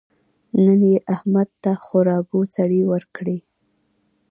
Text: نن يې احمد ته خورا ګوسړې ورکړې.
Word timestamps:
نن 0.65 0.81
يې 0.91 0.97
احمد 1.13 1.49
ته 1.63 1.71
خورا 1.83 2.17
ګوسړې 2.31 2.81
ورکړې. 2.91 3.37